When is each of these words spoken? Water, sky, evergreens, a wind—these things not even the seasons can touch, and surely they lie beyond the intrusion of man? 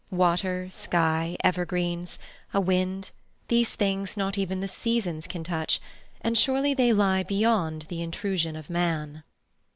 Water, 0.09 0.67
sky, 0.71 1.37
evergreens, 1.43 2.17
a 2.55 2.59
wind—these 2.59 3.75
things 3.75 4.17
not 4.17 4.35
even 4.35 4.59
the 4.59 4.67
seasons 4.67 5.27
can 5.27 5.43
touch, 5.43 5.79
and 6.21 6.35
surely 6.35 6.73
they 6.73 6.91
lie 6.91 7.21
beyond 7.21 7.83
the 7.83 8.01
intrusion 8.01 8.55
of 8.55 8.67
man? 8.67 9.21